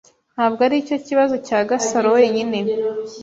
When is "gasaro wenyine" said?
1.69-2.57